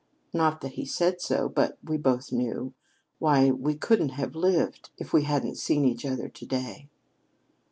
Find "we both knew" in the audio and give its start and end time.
1.83-2.73